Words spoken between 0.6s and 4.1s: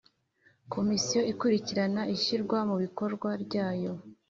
Komisiyo ikurikirana ishyirwa mu bikorwa ryayo